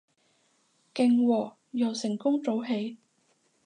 [0.95, 2.97] 勁喎，又成功早起